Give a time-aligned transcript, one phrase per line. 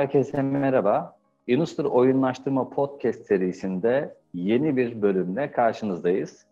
[0.00, 1.16] Herkese merhaba.
[1.46, 6.46] Yunus'tur Oyunlaştırma Podcast serisinde yeni bir bölümle karşınızdayız.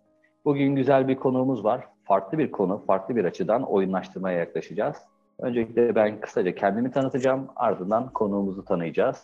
[0.44, 1.84] Bugün güzel bir konuğumuz var.
[2.04, 4.96] Farklı bir konu, farklı bir açıdan oyunlaştırmaya yaklaşacağız.
[5.38, 9.22] Öncelikle ben kısaca kendimi tanıtacağım, ardından konuğumuzu tanıyacağız.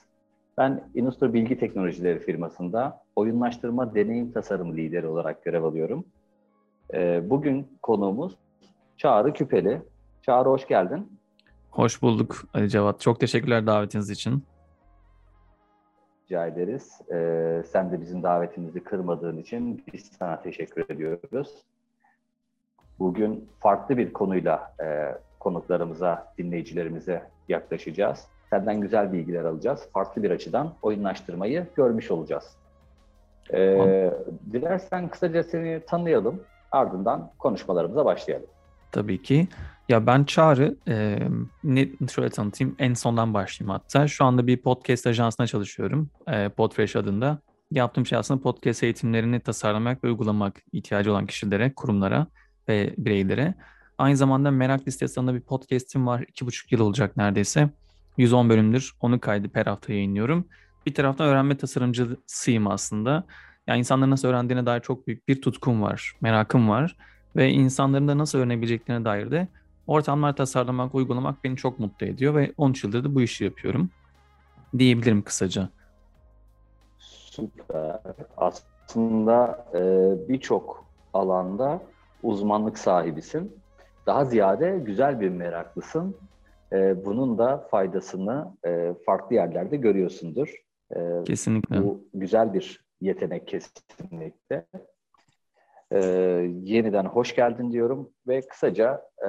[0.58, 6.04] Ben Inustur Bilgi Teknolojileri firmasında oyunlaştırma deneyim tasarım lideri olarak görev alıyorum.
[6.94, 8.36] Ee, bugün konuğumuz
[8.96, 9.82] Çağrı Küpeli.
[10.22, 11.08] Çağrı hoş geldin.
[11.74, 13.00] Hoş bulduk Ali Cevat.
[13.00, 14.44] Çok teşekkürler davetiniz için.
[16.24, 17.00] Rica ederiz.
[17.12, 21.48] Ee, sen de bizim davetimizi kırmadığın için biz sana teşekkür ediyoruz.
[22.98, 28.28] Bugün farklı bir konuyla e, konuklarımıza, dinleyicilerimize yaklaşacağız.
[28.50, 29.88] Senden güzel bilgiler alacağız.
[29.92, 32.56] Farklı bir açıdan oyunlaştırmayı görmüş olacağız.
[33.52, 34.10] Ee,
[34.52, 36.42] dilersen kısaca seni tanıyalım.
[36.72, 38.48] Ardından konuşmalarımıza başlayalım.
[38.94, 39.48] Tabii ki.
[39.88, 41.18] Ya ben Çağrı, e,
[41.64, 44.08] ne, şöyle tanıtayım, en sondan başlayayım hatta.
[44.08, 47.38] Şu anda bir podcast ajansına çalışıyorum, e, Podfresh adında.
[47.70, 52.26] Yaptığım şey aslında podcast eğitimlerini tasarlamak ve uygulamak ihtiyacı olan kişilere, kurumlara
[52.68, 53.54] ve bireylere.
[53.98, 56.24] Aynı zamanda Merak Listesi adında bir podcast'im var.
[56.28, 57.70] İki buçuk yıl olacak neredeyse.
[58.18, 58.92] 110 bölümdür.
[59.00, 60.48] Onu kaydı per hafta yayınlıyorum.
[60.86, 63.24] Bir taraftan öğrenme tasarımcısıyım aslında.
[63.66, 66.96] Yani insanların nasıl öğrendiğine dair çok büyük bir tutkum var, merakım var.
[67.36, 69.48] Ve insanların da nasıl öğrenebileceklerine dair de
[69.86, 73.90] ortamlar tasarlamak, uygulamak beni çok mutlu ediyor ve 13 yıldır da bu işi yapıyorum
[74.78, 75.68] diyebilirim kısaca.
[76.98, 78.00] Süper.
[78.36, 79.80] Aslında e,
[80.28, 81.82] birçok alanda
[82.22, 83.52] uzmanlık sahibisin.
[84.06, 86.16] Daha ziyade güzel bir meraklısın.
[86.72, 90.54] E, bunun da faydasını e, farklı yerlerde görüyorsundur.
[90.96, 91.82] E, kesinlikle.
[91.82, 94.66] Bu güzel bir yetenek kesinlikle.
[95.94, 96.00] E,
[96.62, 99.28] yeniden hoş geldin diyorum ve kısaca e,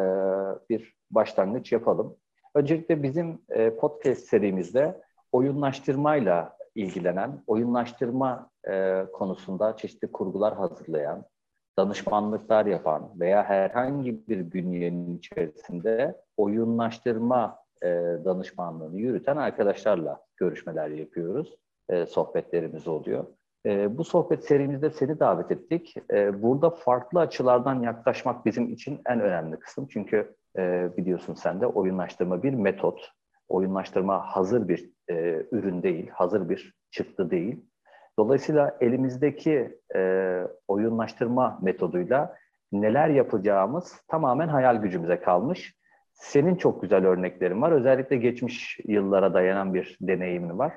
[0.70, 2.18] bir başlangıç yapalım.
[2.56, 5.02] Öncelikle bizim e, podcast serimizde
[5.32, 11.26] oyunlaştırmayla ilgilenen, oyunlaştırma e, konusunda çeşitli kurgular hazırlayan,
[11.80, 17.88] danışmanlıklar yapan veya herhangi bir bünyenin içerisinde oyunlaştırma e,
[18.26, 21.56] danışmanlığını yürüten arkadaşlarla görüşmeler yapıyoruz.
[21.90, 23.26] E, sohbetlerimiz oluyor.
[23.66, 25.96] E, bu sohbet serimizde seni davet ettik.
[26.14, 29.88] E, burada farklı açılardan yaklaşmak bizim için en önemli kısım.
[29.90, 33.12] Çünkü e, biliyorsun sen de oyunlaştırma bir metot.
[33.50, 37.66] Oyunlaştırma hazır bir e, ürün değil, hazır bir çıktı değil.
[38.20, 42.36] Dolayısıyla elimizdeki e, oyunlaştırma metoduyla
[42.72, 45.76] neler yapacağımız tamamen hayal gücümüze kalmış.
[46.14, 47.72] Senin çok güzel örneklerin var.
[47.72, 50.74] Özellikle geçmiş yıllara dayanan bir deneyimin var.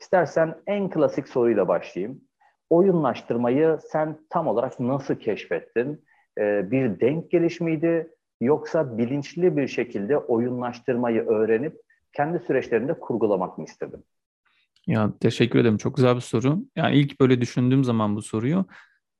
[0.00, 2.20] İstersen en klasik soruyla başlayayım.
[2.70, 6.04] Oyunlaştırmayı sen tam olarak nasıl keşfettin?
[6.38, 8.10] Ee, bir denk geliş miydi?
[8.40, 11.76] Yoksa bilinçli bir şekilde oyunlaştırmayı öğrenip
[12.12, 14.04] kendi süreçlerinde kurgulamak mı istedin?
[14.86, 15.76] Ya teşekkür ederim.
[15.76, 16.58] Çok güzel bir soru.
[16.76, 18.66] Yani ilk böyle düşündüğüm zaman bu soruyu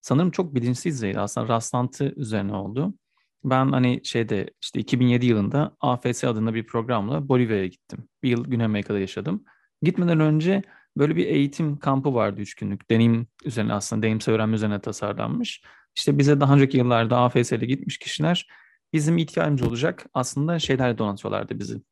[0.00, 2.94] sanırım çok bilinçsiz düzeyde aslında rastlantı üzerine oldu.
[3.44, 8.09] Ben hani şeyde işte 2007 yılında AFS adında bir programla Bolivya'ya gittim.
[8.22, 9.44] Bir yıl Güney Amerika'da yaşadım.
[9.83, 10.62] Gitmeden önce
[10.97, 12.91] böyle bir eğitim kampı vardı üç günlük.
[12.91, 15.62] Deneyim üzerine aslında deneyimsel öğrenme üzerine tasarlanmış.
[15.97, 18.49] İşte bize daha önceki yıllarda AFS'de gitmiş kişiler
[18.93, 21.83] bizim ihtiyacımız olacak aslında şeylerle donatıyorlardı bizi.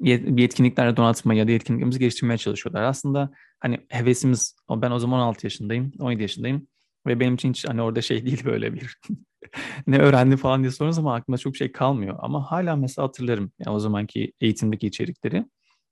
[0.00, 2.82] Bir etkinliklerle donatma ya da etkinliklerimizi geliştirmeye çalışıyorlar.
[2.82, 6.66] Aslında hani hevesimiz, ben o zaman 16 yaşındayım, 17 yaşındayım
[7.06, 8.98] ve benim için hiç hani orada şey değil böyle bir
[9.86, 12.16] ne öğrendi falan diye sorunuz ama aklımda çok şey kalmıyor.
[12.18, 15.44] Ama hala mesela hatırlarım yani o zamanki eğitimdeki içerikleri.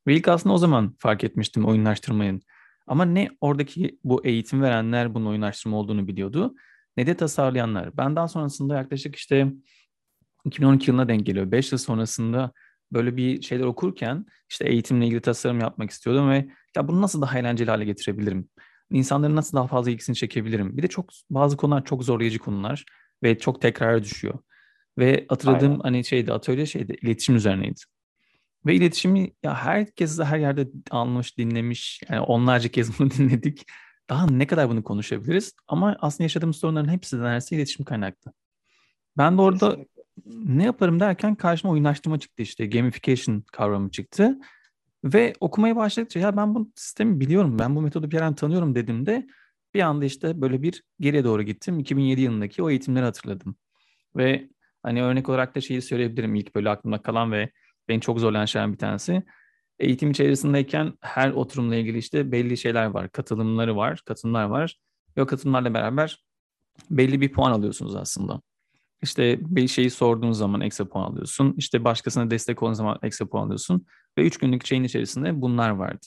[0.07, 2.43] Ve ilk aslında o zaman fark etmiştim oyunlaştırmayın.
[2.87, 6.55] Ama ne oradaki bu eğitim verenler bunun oyunlaştırma olduğunu biliyordu
[6.97, 7.97] ne de tasarlayanlar.
[7.97, 9.53] Ben daha sonrasında yaklaşık işte
[10.45, 11.51] 2012 yılına denk geliyor.
[11.51, 12.53] 5 yıl sonrasında
[12.93, 17.39] böyle bir şeyler okurken işte eğitimle ilgili tasarım yapmak istiyordum ve ya bunu nasıl daha
[17.39, 18.49] eğlenceli hale getirebilirim?
[18.91, 20.77] İnsanların nasıl daha fazla ilgisini çekebilirim?
[20.77, 22.85] Bir de çok bazı konular çok zorlayıcı konular
[23.23, 24.39] ve çok tekrara düşüyor.
[24.99, 25.83] Ve hatırladığım Aynen.
[25.83, 27.81] hani şeydi atölye şeydi iletişim üzerineydi.
[28.67, 32.01] Ve iletişimi ya herkes de her yerde almış, dinlemiş.
[32.09, 33.67] Yani onlarca kez bunu dinledik.
[34.11, 35.53] Daha ne kadar bunu konuşabiliriz?
[35.69, 38.33] Ama aslında yaşadığımız sorunların hepsi de neredeyse iletişim kaynaklı.
[39.17, 40.57] Ben de orada Kesinlikle.
[40.57, 42.67] ne yaparım derken karşıma oyunlaştırma çıktı işte.
[42.67, 44.39] Gamification kavramı çıktı.
[45.05, 49.27] Ve okumaya başladıkça ya ben bu sistemi biliyorum, ben bu metodu bir yerden tanıyorum dediğimde
[49.75, 51.79] bir anda işte böyle bir geriye doğru gittim.
[51.79, 53.57] 2007 yılındaki o eğitimleri hatırladım.
[54.17, 54.49] Ve
[54.83, 57.51] hani örnek olarak da şeyi söyleyebilirim ilk böyle aklımda kalan ve
[57.89, 59.23] beni çok zorlayan şeylerden bir tanesi.
[59.79, 63.11] Eğitim içerisindeyken her oturumla ilgili işte belli şeyler var.
[63.13, 64.79] Katılımları var, katılımlar var.
[65.17, 66.25] Ve o katılımlarla beraber
[66.91, 68.41] belli bir puan alıyorsunuz aslında.
[69.03, 71.55] İşte bir şeyi sorduğun zaman ekstra puan alıyorsun.
[71.59, 73.87] İşte başkasına destek olduğun zaman ekstra puan alıyorsun.
[74.19, 76.07] Ve üç günlük şeyin içerisinde bunlar vardı.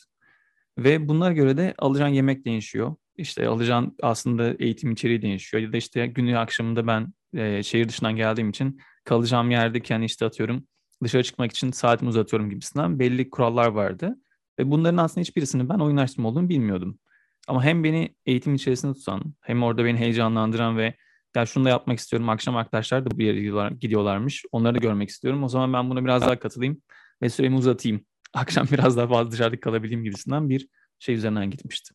[0.77, 2.95] Ve bunlara göre de alacağın yemek değişiyor.
[3.18, 5.63] İşte alacağın aslında eğitim içeriği değişiyor.
[5.63, 10.68] Ya da işte günü akşamında ben e, şehir dışından geldiğim için kalacağım yerdeyken işte atıyorum
[11.04, 14.16] dışarı çıkmak için saatimi uzatıyorum gibisinden belli kurallar vardı.
[14.60, 17.00] Ve bunların aslında hiçbirisini ben oyunlaştırma olduğunu bilmiyordum.
[17.48, 20.94] Ama hem beni eğitim içerisinde tutan, hem orada beni heyecanlandıran ve
[21.36, 22.30] ya şunu da yapmak istiyorum.
[22.30, 24.46] Akşam arkadaşlar da bu yere gidiyorlar, gidiyorlarmış.
[24.52, 25.44] Onları da görmek istiyorum.
[25.44, 26.82] O zaman ben buna biraz daha katılayım
[27.22, 28.06] ve süremi uzatayım.
[28.34, 31.94] Akşam biraz daha fazla dışarıda kalabileyim gibisinden bir şey üzerinden gitmişti.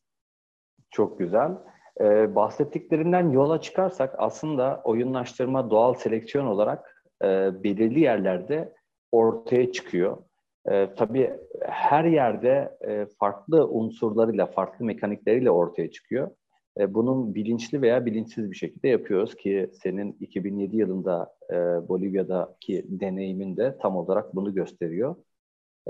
[0.91, 1.51] Çok güzel.
[2.01, 7.27] Ee, bahsettiklerinden yola çıkarsak aslında oyunlaştırma doğal seleksiyon olarak e,
[7.65, 8.75] belirli yerlerde
[9.13, 10.17] ortaya çıkıyor.
[10.71, 11.31] E, tabii
[11.63, 16.31] her yerde e, farklı unsurlarıyla, farklı mekanikleriyle ortaya çıkıyor.
[16.79, 21.55] E, bunun bilinçli veya bilinçsiz bir şekilde yapıyoruz ki senin 2007 yılında e,
[21.89, 25.17] Bolivya'daki deneyimin de tam olarak bunu gösteriyor.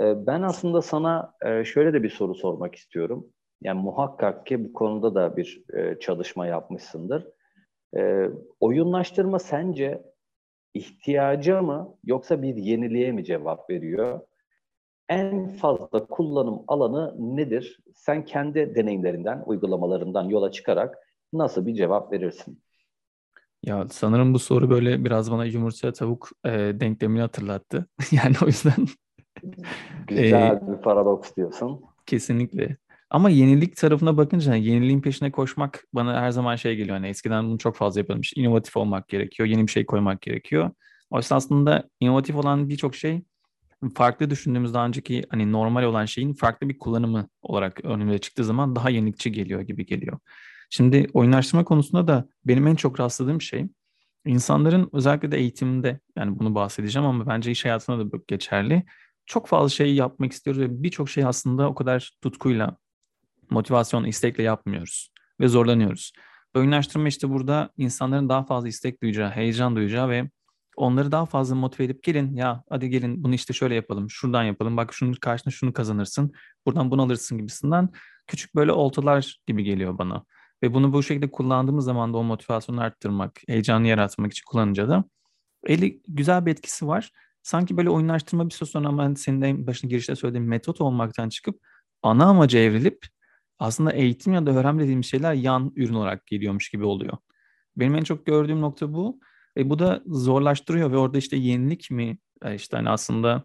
[0.01, 3.27] E, ben aslında sana e, şöyle de bir soru sormak istiyorum.
[3.63, 7.27] Yani muhakkak ki bu konuda da bir e, çalışma yapmışsındır.
[7.97, 8.31] E,
[8.61, 10.03] oyunlaştırma sence
[10.75, 14.21] ihtiyaca mı yoksa bir yeniliğe mi cevap veriyor?
[15.09, 17.81] En fazla kullanım alanı nedir?
[17.95, 20.95] Sen kendi deneyimlerinden, uygulamalarından yola çıkarak
[21.33, 22.63] nasıl bir cevap verirsin?
[23.63, 27.87] Ya sanırım bu soru böyle biraz bana yumurta tavuk e, denklemini hatırlattı.
[28.13, 28.87] yani o yüzden
[30.07, 31.85] Güzel e, bir paradoks diyorsun.
[32.07, 32.77] Kesinlikle.
[33.13, 36.97] Ama yenilik tarafına bakınca yeniliğin peşine koşmak bana her zaman şey geliyor.
[36.97, 38.33] Hani eskiden bunu çok fazla yapılmış.
[38.37, 39.49] İnovatif olmak gerekiyor.
[39.49, 40.71] Yeni bir şey koymak gerekiyor.
[41.11, 43.23] Oysa aslında inovatif olan birçok şey
[43.95, 48.77] farklı düşündüğümüz daha önceki hani normal olan şeyin farklı bir kullanımı olarak önümüze çıktığı zaman
[48.77, 50.19] daha yenilikçi geliyor gibi geliyor.
[50.71, 53.67] Şimdi oyunlaştırma konusunda da benim en çok rastladığım şey
[54.27, 58.85] insanların özellikle de eğitimde yani bunu bahsedeceğim ama bence iş hayatında da geçerli.
[59.27, 62.77] Çok fazla şey yapmak istiyoruz ve birçok şey aslında o kadar tutkuyla,
[63.51, 66.13] motivasyon, istekle yapmıyoruz ve zorlanıyoruz.
[66.55, 70.31] Oyunlaştırma işte burada insanların daha fazla istek duyacağı, heyecan duyacağı ve
[70.77, 74.77] onları daha fazla motive edip gelin ya hadi gelin bunu işte şöyle yapalım, şuradan yapalım,
[74.77, 76.33] bak şunun karşına şunu kazanırsın,
[76.67, 77.89] buradan bunu alırsın gibisinden
[78.27, 80.25] küçük böyle oltalar gibi geliyor bana.
[80.63, 85.05] Ve bunu bu şekilde kullandığımız zaman da o motivasyonu arttırmak, heyecanı yaratmak için kullanınca da
[85.67, 87.11] eli güzel bir etkisi var.
[87.43, 91.61] Sanki böyle oyunlaştırma bir süre sonra ama senin de başına girişte söylediğim metot olmaktan çıkıp
[92.03, 93.07] ana amaca evrilip
[93.63, 97.17] aslında eğitim ya da öğrenme dediğimiz şeyler yan ürün olarak geliyormuş gibi oluyor.
[97.77, 99.21] Benim en çok gördüğüm nokta bu.
[99.57, 103.45] E, bu da zorlaştırıyor ve orada işte yenilik mi e, işte hani aslında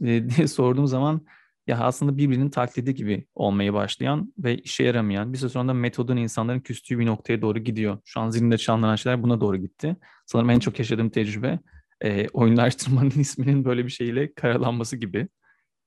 [0.00, 1.26] e, diye sorduğum zaman
[1.66, 6.16] ya aslında birbirinin taklidi gibi olmaya başlayan ve işe yaramayan bir süre sonra da metodun
[6.16, 7.98] insanların küstüğü bir noktaya doğru gidiyor.
[8.04, 9.96] Şu an zihnimde canlanan şeyler buna doğru gitti.
[10.26, 11.58] Sanırım en çok yaşadığım tecrübe
[12.00, 15.28] e, oyunlaştırmanın isminin böyle bir şeyle karalanması gibi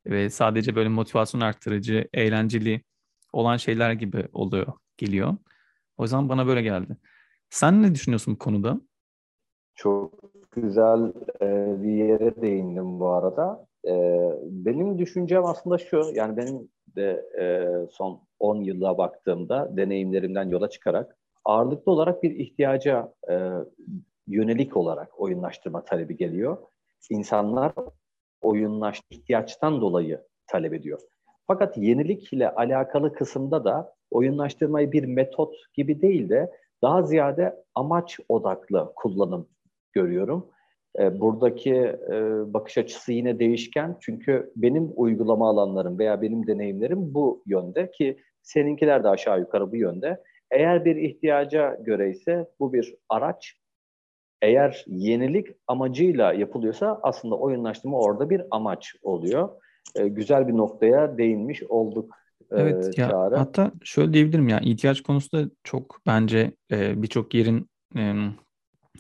[0.06, 2.81] ve sadece böyle motivasyon arttırıcı, eğlenceli
[3.33, 5.38] olan şeyler gibi oluyor, geliyor.
[5.98, 6.98] O yüzden bana böyle geldi.
[7.50, 8.81] Sen ne düşünüyorsun bu konuda?
[9.75, 10.13] Çok
[10.51, 13.68] güzel e, bir yere değindim bu arada.
[13.88, 13.94] E,
[14.44, 17.45] benim düşüncem aslında şu, yani benim de e,
[17.92, 23.50] son 10 yıla baktığımda deneyimlerimden yola çıkarak ağırlıklı olarak bir ihtiyaca e,
[24.28, 26.57] yönelik olarak oyunlaştırma talebi geliyor.
[27.09, 27.73] İnsanlar
[28.42, 31.00] oyunlaş ihtiyaçtan dolayı talep ediyor.
[31.51, 38.19] Fakat yenilik ile alakalı kısımda da oyunlaştırmayı bir metot gibi değil de daha ziyade amaç
[38.29, 39.47] odaklı kullanım
[39.93, 40.49] görüyorum.
[40.99, 41.73] E, buradaki
[42.11, 42.13] e,
[42.53, 49.03] bakış açısı yine değişken çünkü benim uygulama alanlarım veya benim deneyimlerim bu yönde ki seninkiler
[49.03, 50.23] de aşağı yukarı bu yönde.
[50.51, 53.55] Eğer bir ihtiyaca göre ise bu bir araç.
[54.41, 59.49] Eğer yenilik amacıyla yapılıyorsa aslında oyunlaştırma orada bir amaç oluyor.
[59.95, 62.16] E, güzel bir noktaya değinmiş olduk
[62.52, 63.35] Evet ya Çağrı.
[63.35, 68.16] hatta şöyle diyebilirim ya ihtiyaç konusu da çok bence e, birçok yerin e,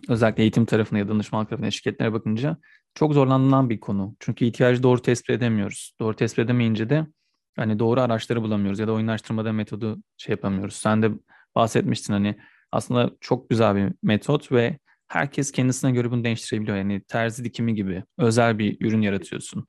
[0.09, 2.57] özellikle eğitim tarafına ya danışmanlık tarafına şirketlere bakınca
[2.95, 4.15] çok zorlanılan bir konu.
[4.19, 5.93] Çünkü ihtiyacı doğru tespit edemiyoruz.
[5.99, 7.07] Doğru tespit edemeyince de
[7.55, 10.75] hani doğru araçları bulamıyoruz ya da oyunlaştırmada metodu şey yapamıyoruz.
[10.75, 11.11] Sen de
[11.55, 12.37] bahsetmiştin hani
[12.71, 14.79] aslında çok güzel bir metot ve
[15.11, 16.77] herkes kendisine göre bunu değiştirebiliyor.
[16.77, 19.67] Yani terzi dikimi gibi özel bir ürün yaratıyorsun.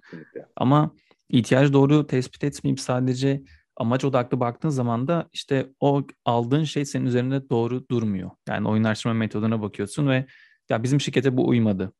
[0.56, 0.94] Ama
[1.28, 3.42] ihtiyacı doğru tespit etmeyip sadece
[3.76, 8.30] amaç odaklı baktığın zaman da işte o aldığın şey senin üzerinde doğru durmuyor.
[8.48, 10.26] Yani oyunlaştırma metoduna bakıyorsun ve
[10.70, 11.92] ya bizim şirkete bu uymadı.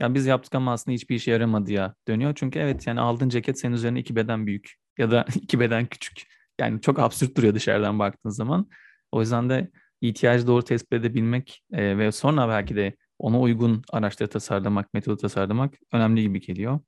[0.00, 2.32] Ya biz yaptık ama aslında hiçbir işe yaramadı ya dönüyor.
[2.36, 6.22] Çünkü evet yani aldığın ceket senin üzerine iki beden büyük ya da iki beden küçük.
[6.60, 8.68] Yani çok absürt duruyor dışarıdan baktığın zaman.
[9.12, 14.30] O yüzden de ihtiyacı doğru tespit edebilmek e, ve sonra belki de ona uygun araçları
[14.30, 16.80] tasarlamak, metodu tasarlamak önemli gibi geliyor.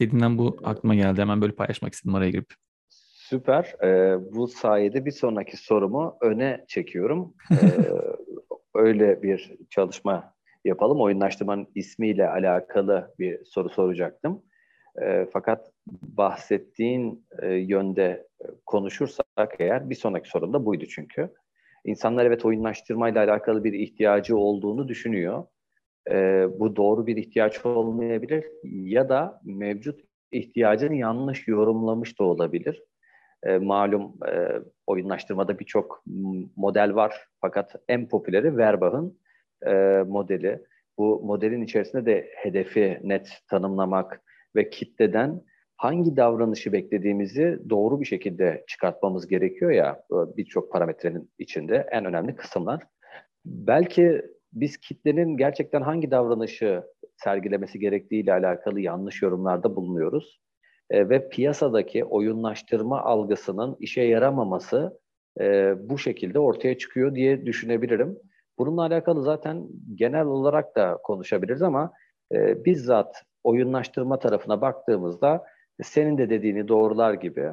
[0.00, 1.20] dediğinden bu aklıma geldi.
[1.20, 2.54] Hemen böyle paylaşmak istedim araya girip.
[3.32, 3.74] Süper.
[3.82, 7.34] Ee, bu sayede bir sonraki sorumu öne çekiyorum.
[7.50, 7.56] Ee,
[8.74, 11.00] öyle bir çalışma yapalım.
[11.00, 14.42] Oyunlaştırmanın ismiyle alakalı bir soru soracaktım.
[15.02, 18.28] E, fakat bahsettiğin e, yönde
[18.66, 21.30] konuşursak eğer bir sonraki sorum da buydu çünkü.
[21.84, 25.44] İnsanlar evet oyunlaştırmayla alakalı bir ihtiyacı olduğunu düşünüyor.
[26.10, 30.00] E, bu doğru bir ihtiyaç olmayabilir ya da mevcut
[30.32, 32.82] ihtiyacını yanlış yorumlamış da olabilir.
[33.42, 34.48] E, malum e,
[34.86, 36.04] oyunlaştırmada birçok
[36.56, 39.18] model var fakat en popüleri Verbach'ın
[39.66, 39.72] e,
[40.06, 40.64] modeli.
[40.98, 44.22] Bu modelin içerisinde de hedefi net tanımlamak
[44.56, 45.42] ve kitleden
[45.76, 52.82] hangi davranışı beklediğimizi doğru bir şekilde çıkartmamız gerekiyor ya birçok parametrenin içinde en önemli kısımlar.
[53.44, 56.82] Belki biz kitlenin gerçekten hangi davranışı
[57.16, 60.40] sergilemesi gerektiği ile alakalı yanlış yorumlarda bulunuyoruz.
[60.90, 65.00] E, ve piyasadaki oyunlaştırma algısının işe yaramaması
[65.40, 68.18] e, bu şekilde ortaya çıkıyor diye düşünebilirim.
[68.58, 71.92] Bununla alakalı zaten genel olarak da konuşabiliriz ama
[72.32, 75.44] e, bizzat oyunlaştırma tarafına baktığımızda
[75.82, 77.52] senin de dediğini doğrular gibi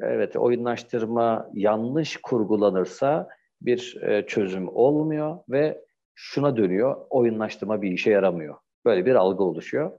[0.00, 3.28] evet oyunlaştırma yanlış kurgulanırsa
[3.60, 8.54] bir e, çözüm olmuyor ve şuna dönüyor oyunlaştırma bir işe yaramıyor.
[8.84, 9.92] Böyle bir algı oluşuyor.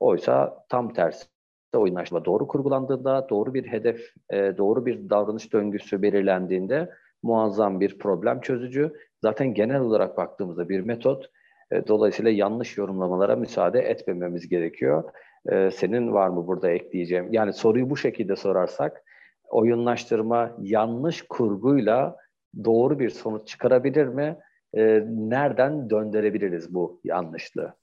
[0.00, 1.26] Oysa tam tersi
[1.74, 6.90] oyunlaştırma doğru kurgulandığında, doğru bir hedef, e, doğru bir davranış döngüsü belirlendiğinde
[7.22, 8.92] muazzam bir problem çözücü.
[9.22, 11.30] Zaten genel olarak baktığımızda bir metot.
[11.70, 15.04] E, dolayısıyla yanlış yorumlamalara müsaade etmememiz gerekiyor.
[15.52, 17.32] E, senin var mı burada ekleyeceğim?
[17.32, 19.02] Yani soruyu bu şekilde sorarsak
[19.48, 22.16] oyunlaştırma yanlış kurguyla
[22.64, 24.38] doğru bir sonuç çıkarabilir mi?
[24.74, 27.74] E, nereden döndürebiliriz bu yanlışlığı?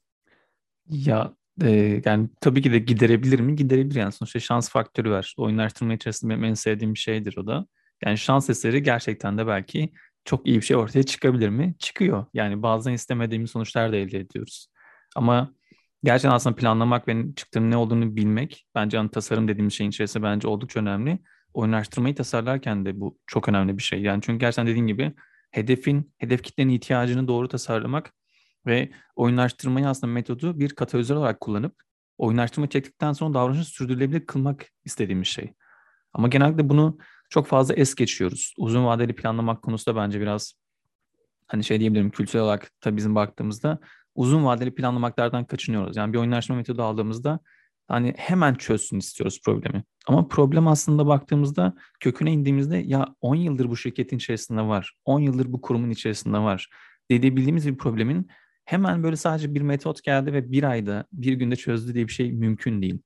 [0.90, 3.56] Ya e, yani tabii ki de giderebilir mi?
[3.56, 5.36] Giderebilir yani sonuçta şans faktörü var.
[5.38, 7.66] Oyunlaştırma içerisinde benim en sevdiğim bir şeydir o da.
[8.06, 9.92] Yani şans eseri gerçekten de belki
[10.26, 11.76] çok iyi bir şey ortaya çıkabilir mi?
[11.80, 12.26] Çıkıyor.
[12.34, 14.68] Yani bazen istemediğimiz sonuçlar da elde ediyoruz.
[15.16, 15.54] Ama
[16.06, 20.48] gerçekten aslında planlamak ve çıktığının ne olduğunu bilmek bence hani tasarım dediğimiz şeyin içerisinde bence
[20.48, 21.20] oldukça önemli.
[21.54, 24.02] Oyunlaştırmayı tasarlarken de bu çok önemli bir şey.
[24.02, 25.14] Yani çünkü gerçekten dediğin gibi
[25.52, 28.14] hedefin, hedef kitlenin ihtiyacını doğru tasarlamak
[28.66, 31.76] ve oyunlaştırmayı aslında metodu bir katalizör olarak kullanıp
[32.18, 35.54] oyunlaştırma çektikten sonra davranışı sürdürülebilir kılmak istediğimiz şey.
[36.14, 36.98] Ama genellikle bunu
[37.30, 38.54] çok fazla es geçiyoruz.
[38.58, 40.54] Uzun vadeli planlamak konusu da bence biraz
[41.48, 43.80] hani şey diyebilirim kültürel olarak tabii bizim baktığımızda
[44.16, 45.98] uzun vadeli planlamaklardan kaçınıyoruz.
[45.98, 47.40] Yani bir oyunlaşma metodu aldığımızda
[47.88, 49.84] hani hemen çözsün istiyoruz problemi.
[50.08, 54.94] Ama problem aslında baktığımızda köküne indiğimizde ya 10 yıldır bu şirketin içerisinde var.
[55.06, 56.70] 10 yıldır bu kurumun içerisinde var.
[57.12, 58.28] Dediğimiz bir problemin
[58.66, 62.32] hemen böyle sadece bir metot geldi ve bir ayda bir günde çözdü diye bir şey
[62.32, 63.00] mümkün değil.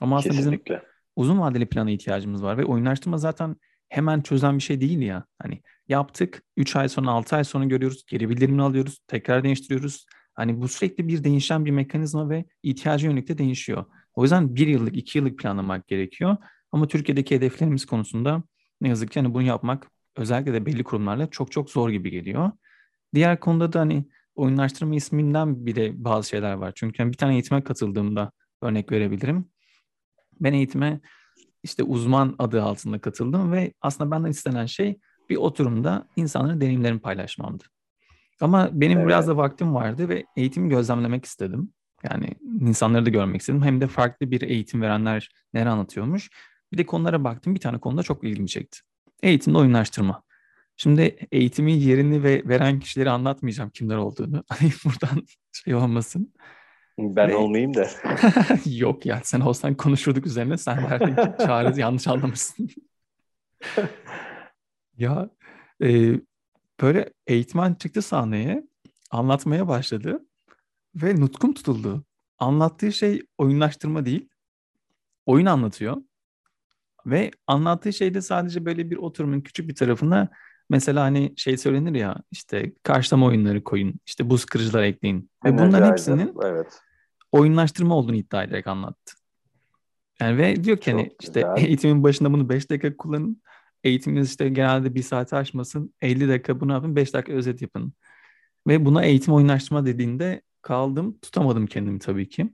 [0.00, 0.74] Ama aslında Kesinlikle.
[0.74, 3.56] bizim uzun vadeli plana ihtiyacımız var ve oyunlaştırma zaten
[3.88, 5.24] hemen çözen bir şey değil ya.
[5.38, 10.06] Hani yaptık 3 ay sonra 6 ay sonra görüyoruz geri bildirimini alıyoruz tekrar değiştiriyoruz.
[10.36, 13.84] Hani bu sürekli bir değişen bir mekanizma ve ihtiyacı yönelik de değişiyor.
[14.14, 16.36] O yüzden bir yıllık, iki yıllık planlamak gerekiyor.
[16.72, 18.42] Ama Türkiye'deki hedeflerimiz konusunda
[18.80, 22.50] ne yazık ki hani bunu yapmak özellikle de belli kurumlarla çok çok zor gibi geliyor.
[23.14, 26.72] Diğer konuda da hani oyunlaştırma isminden bile bazı şeyler var.
[26.74, 29.48] Çünkü yani bir tane eğitime katıldığımda örnek verebilirim.
[30.40, 31.00] Ben eğitime
[31.62, 34.98] işte uzman adı altında katıldım ve aslında benden istenen şey
[35.30, 37.64] bir oturumda insanların deneyimlerini paylaşmamdı.
[38.40, 39.08] Ama benim evet.
[39.08, 41.72] biraz da vaktim vardı ve eğitimi gözlemlemek istedim.
[42.10, 43.62] Yani insanları da görmek istedim.
[43.62, 46.30] Hem de farklı bir eğitim verenler neler anlatıyormuş.
[46.72, 47.54] Bir de konulara baktım.
[47.54, 48.78] Bir tane konuda çok ilgimi çekti.
[49.22, 50.22] Eğitimde oyunlaştırma.
[50.76, 54.44] Şimdi eğitimin yerini ve veren kişileri anlatmayacağım kimler olduğunu.
[54.48, 56.32] Hani buradan şey olmasın.
[56.98, 57.36] Ben Ve...
[57.36, 57.88] olmayayım da.
[58.66, 62.68] Yok ya sen olsan konuşurduk üzerine sen verdin ki çağrı yanlış anlamışsın.
[64.96, 65.30] ya
[65.82, 66.12] e,
[66.80, 68.66] böyle eğitmen çıktı sahneye
[69.10, 70.26] anlatmaya başladı
[70.94, 72.04] ve nutkum tutuldu.
[72.38, 74.28] Anlattığı şey oyunlaştırma değil.
[75.26, 75.96] Oyun anlatıyor.
[77.06, 80.28] Ve anlattığı şey de sadece böyle bir oturumun küçük bir tarafına
[80.70, 85.30] mesela hani şey söylenir ya işte karşılama oyunları koyun, işte buz kırıcılar ekleyin.
[85.44, 86.80] Ve bunların hepsinin evet
[87.32, 89.14] oyunlaştırma olduğunu iddia ederek anlattı.
[90.20, 91.56] Yani ve diyor ki hani işte güzel.
[91.68, 93.42] eğitimin başında bunu 5 dakika kullanın.
[93.86, 95.94] Eğitiminiz işte genelde bir saate aşmasın.
[96.00, 97.92] 50 dakika bunu yapın, 5 dakika özet yapın.
[98.66, 102.50] Ve buna eğitim oyunlaştırma dediğinde kaldım, tutamadım kendimi tabii ki.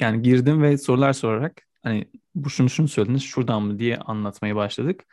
[0.00, 5.04] Yani girdim ve sorular sorarak hani bu şunu şunu söylediniz şuradan mı diye anlatmaya başladık.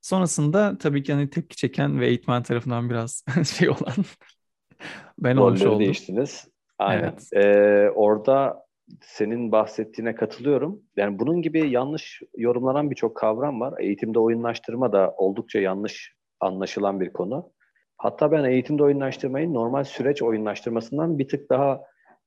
[0.00, 3.24] Sonrasında tabii ki hani tepki çeken ve eğitmen tarafından biraz
[3.56, 3.94] şey olan
[5.18, 5.80] ben olmuş oldum.
[5.80, 6.48] değiştiniz.
[6.78, 7.02] Aynen.
[7.02, 7.28] Evet.
[7.32, 8.64] Ee, orada
[9.02, 10.80] senin bahsettiğine katılıyorum.
[10.96, 13.74] Yani bunun gibi yanlış yorumlanan birçok kavram var.
[13.78, 17.50] Eğitimde oyunlaştırma da oldukça yanlış anlaşılan bir konu.
[17.98, 21.80] Hatta ben eğitimde oyunlaştırmayı normal süreç oyunlaştırmasından bir tık daha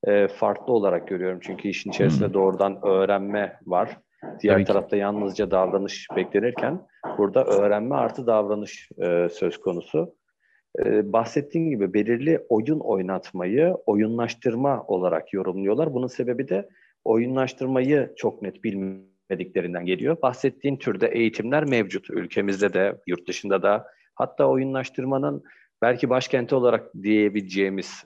[0.06, 1.38] e, farklı olarak görüyorum.
[1.42, 2.34] Çünkü işin içerisinde hmm.
[2.34, 3.98] doğrudan öğrenme var.
[4.40, 5.00] Diğer Tabii tarafta ki.
[5.00, 6.86] yalnızca davranış beklenirken
[7.18, 10.14] burada öğrenme artı davranış e, söz konusu.
[10.78, 15.94] E, bahsettiğim gibi belirli oyun oynatmayı oyunlaştırma olarak yorumluyorlar.
[15.94, 16.68] Bunun sebebi de
[17.04, 20.16] oyunlaştırmayı çok net bilmediklerinden geliyor.
[20.22, 23.86] Bahsettiğin türde eğitimler mevcut ülkemizde de, yurt dışında da.
[24.14, 25.44] Hatta oyunlaştırmanın
[25.82, 28.04] belki başkenti olarak diyebileceğimiz,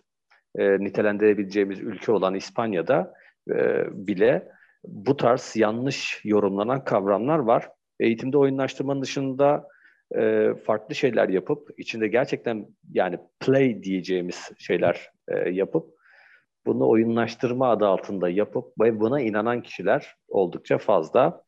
[0.58, 3.14] e, nitelendirebileceğimiz ülke olan İspanya'da
[3.50, 4.48] e, bile
[4.84, 7.68] bu tarz yanlış yorumlanan kavramlar var.
[8.00, 9.68] Eğitimde oyunlaştırmanın dışında
[10.16, 15.98] e, farklı şeyler yapıp içinde gerçekten yani play diyeceğimiz şeyler e, yapıp
[16.66, 21.42] bunu oyunlaştırma adı altında yapıp ve buna inanan kişiler oldukça fazla.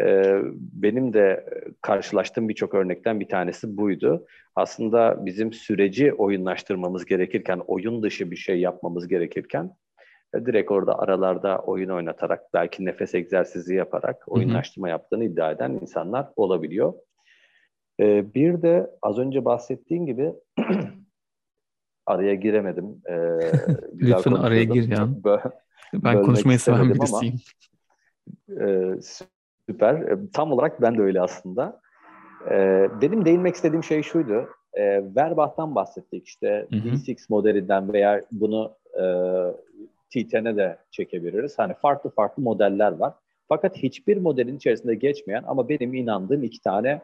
[0.00, 1.46] E, benim de
[1.82, 4.26] karşılaştığım birçok örnekten bir tanesi buydu.
[4.56, 9.70] Aslında bizim süreci oyunlaştırmamız gerekirken, oyun dışı bir şey yapmamız gerekirken
[10.34, 16.94] direkt orada aralarda oyun oynatarak, belki nefes egzersizi yaparak oyunlaştırma yaptığını iddia eden insanlar olabiliyor.
[18.00, 20.32] Ee, bir de az önce bahsettiğin gibi
[22.06, 23.02] araya giremedim.
[23.08, 23.14] Ee,
[24.00, 25.08] Lütfen araya gir ya.
[25.94, 27.34] ben konuşmayı seven birisiyim.
[28.50, 28.94] Ama, e,
[29.66, 29.94] süper.
[29.94, 31.80] E, tam olarak ben de öyle aslında.
[32.50, 34.48] E, benim değinmek istediğim şey şuydu.
[34.74, 39.02] E, Verbach'tan bahsettik işte hı D6 modelinden veya bunu e,
[40.10, 41.58] T10'e de çekebiliriz.
[41.58, 43.14] Hani farklı farklı modeller var.
[43.48, 47.02] Fakat hiçbir modelin içerisinde geçmeyen ama benim inandığım iki tane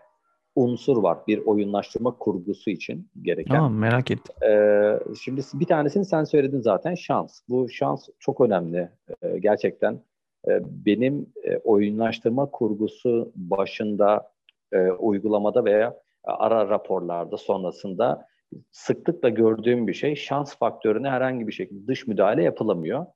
[0.57, 3.55] unsur var bir oyunlaştırma kurgusu için gereken.
[3.55, 4.35] Tamam merak ettim.
[4.49, 7.41] Ee, şimdi bir tanesini sen söyledin zaten şans.
[7.49, 8.89] Bu şans çok önemli
[9.23, 10.01] ee, gerçekten.
[10.49, 14.33] E, benim e, oyunlaştırma kurgusu başında
[14.73, 18.27] e, uygulamada veya ara raporlarda sonrasında
[18.71, 23.07] sıklıkla gördüğüm bir şey şans faktörüne herhangi bir şekilde dış müdahale yapılamıyor.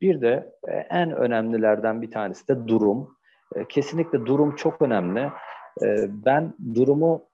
[0.00, 3.16] Bir de e, en önemlilerden bir tanesi de durum.
[3.56, 5.30] E, kesinlikle durum çok önemli.
[5.82, 7.24] Ee, ben durumu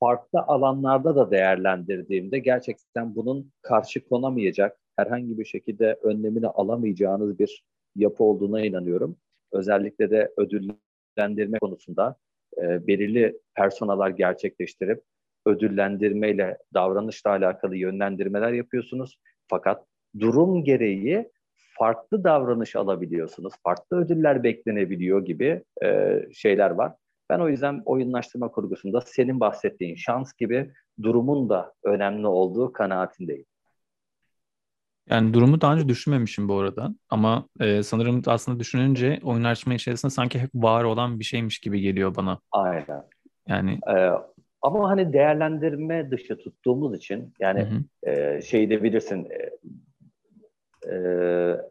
[0.00, 7.64] farklı alanlarda da değerlendirdiğimde gerçekten bunun karşı konamayacak, herhangi bir şekilde önlemini alamayacağınız bir
[7.96, 9.16] yapı olduğuna inanıyorum.
[9.52, 12.16] Özellikle de ödüllendirme konusunda
[12.62, 15.02] e, belirli personalar gerçekleştirip
[15.46, 19.18] ödüllendirmeyle, davranışla alakalı yönlendirmeler yapıyorsunuz.
[19.48, 19.84] Fakat
[20.20, 21.30] durum gereği
[21.78, 26.92] farklı davranış alabiliyorsunuz, farklı ödüller beklenebiliyor gibi e, şeyler var.
[27.30, 33.44] Ben o yüzden oyunlaştırma kurgusunda senin bahsettiğin şans gibi durumun da önemli olduğu kanaatindeyim.
[35.10, 40.38] Yani durumu daha önce düşünmemişim bu arada ama e, sanırım aslında düşününce oyunlaştırma içerisinde sanki
[40.38, 42.38] hep var olan bir şeymiş gibi geliyor bana.
[42.52, 43.02] Aynen.
[43.48, 44.10] Yani ee,
[44.62, 48.10] ama hani değerlendirme dışı tuttuğumuz için yani hı hı.
[48.10, 49.50] E, şey de bilirsin e,
[50.92, 50.96] e,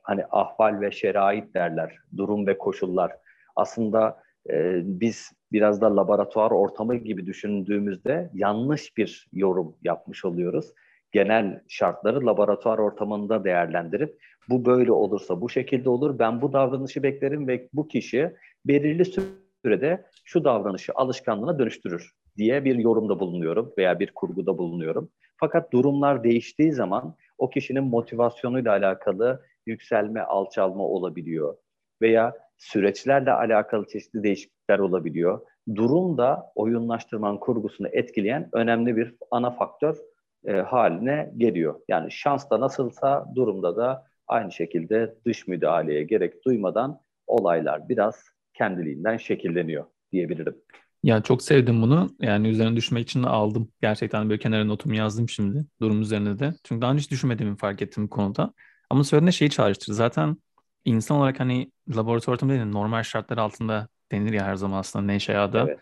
[0.04, 3.12] hani ahval ve şerait derler, durum ve koşullar.
[3.56, 10.74] Aslında e, biz biraz da laboratuvar ortamı gibi düşündüğümüzde yanlış bir yorum yapmış oluyoruz.
[11.12, 16.20] Genel şartları laboratuvar ortamında değerlendirip bu böyle olursa bu şekilde olur.
[16.20, 22.76] Ben bu davranışı beklerim ve bu kişi belirli sürede şu davranışı alışkanlığına dönüştürür diye bir
[22.76, 25.10] yorumda bulunuyorum veya bir kurguda bulunuyorum.
[25.38, 31.58] Fakat durumlar değiştiği zaman o kişinin motivasyonuyla alakalı yükselme, alçalma olabiliyor.
[32.02, 35.42] Veya süreçlerle alakalı çeşitli değişiklikler olabiliyor.
[35.76, 39.98] Durum da oyunlaştırmanın kurgusunu etkileyen önemli bir ana faktör
[40.46, 41.80] e, haline geliyor.
[41.88, 48.16] Yani şansta nasılsa durumda da aynı şekilde dış müdahaleye gerek duymadan olaylar biraz
[48.54, 50.56] kendiliğinden şekilleniyor diyebilirim.
[51.04, 52.10] Ya çok sevdim bunu.
[52.22, 53.72] Yani üzerine düşmek için de aldım.
[53.82, 56.54] Gerçekten böyle kenara notumu yazdım şimdi durum üzerine de.
[56.64, 58.54] Çünkü daha önce hiç düşünmediğimi fark ettim bu konuda.
[58.90, 59.94] Ama söylediğinde şeyi çağrıştırdı.
[59.94, 60.38] Zaten
[60.86, 65.66] insan olarak hani laboratuvar ortamı değil normal şartlar altında denir ya her zaman aslında Neşeya'da.
[65.68, 65.80] Evet.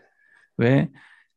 [0.60, 0.88] Ve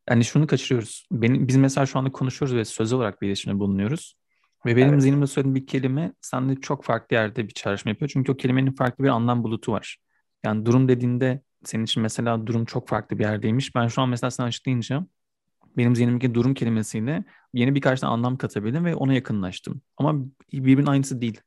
[0.10, 1.08] hani şunu kaçırıyoruz.
[1.12, 4.18] Benim, biz mesela şu anda konuşuyoruz ve söz olarak bir iletişimde bulunuyoruz.
[4.66, 5.02] Ve benim evet.
[5.02, 8.10] zihnimde söylediğim bir kelime sende çok farklı yerde bir çağrışma yapıyor.
[8.14, 9.98] Çünkü o kelimenin farklı bir anlam bulutu var.
[10.46, 13.76] Yani durum dediğinde senin için mesela durum çok farklı bir yerdeymiş.
[13.76, 15.06] Ben şu an mesela sana açıklayınca
[15.78, 19.82] benim zihnimdeki durum kelimesiyle yeni birkaç tane anlam katabildim ve ona yakınlaştım.
[19.98, 20.16] Ama
[20.54, 21.42] birbirinin aynısı değil.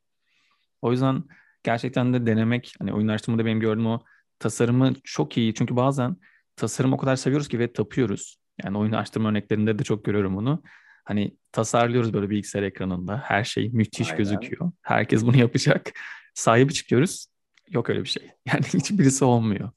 [0.83, 1.25] O yüzden
[1.63, 4.01] gerçekten de denemek hani oyunlaştırmada benim gördüğüm o
[4.39, 5.55] tasarımı çok iyi.
[5.55, 6.17] Çünkü bazen
[6.57, 8.41] tasarım o kadar seviyoruz ki ve tapıyoruz.
[8.65, 10.63] Yani oyunlaştırma örneklerinde de çok görüyorum bunu.
[11.05, 13.19] Hani tasarlıyoruz böyle bilgisayar ekranında.
[13.25, 14.19] Her şey müthiş Aynen.
[14.19, 14.73] gözüküyor.
[14.83, 15.91] Herkes bunu yapacak.
[16.35, 17.27] Sahibi çıkıyoruz.
[17.69, 18.31] yok öyle bir şey.
[18.47, 19.71] Yani hiçbirisi olmuyor.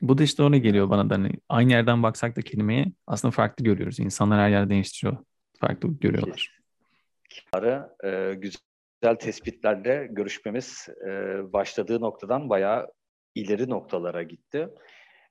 [0.00, 3.64] Bu da işte ona geliyor bana da hani aynı yerden baksak da kelimeye aslında farklı
[3.64, 4.00] görüyoruz.
[4.00, 5.16] İnsanlar her yer değiştiriyor.
[5.60, 6.60] Farklı görüyorlar.
[7.52, 8.60] Ara e, güzel
[9.00, 11.08] tespitlerle görüşmemiz e,
[11.52, 12.92] başladığı noktadan bayağı
[13.34, 14.68] ileri noktalara gitti.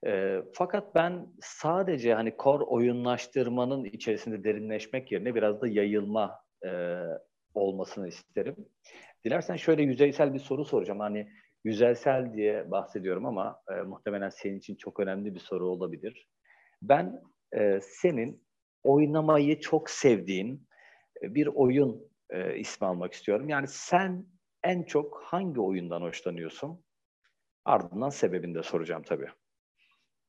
[0.06, 6.70] E, fakat ben sadece hani kor oyunlaştırmanın içerisinde derinleşmek yerine biraz da yayılma e,
[7.54, 8.56] olmasını isterim.
[9.26, 11.00] Dilersen şöyle yüzeysel bir soru soracağım.
[11.00, 11.28] Hani
[11.64, 16.28] yüzeysel diye bahsediyorum ama e, muhtemelen senin için çok önemli bir soru olabilir.
[16.82, 17.22] Ben
[17.58, 18.44] e, senin
[18.84, 20.68] oynamayı çok sevdiğin
[21.24, 23.50] e, bir oyun e, ismi almak istiyorum.
[23.50, 24.26] Yani sen
[24.64, 26.84] en çok hangi oyundan hoşlanıyorsun?
[27.66, 29.28] Ardından sebebini de soracağım tabii.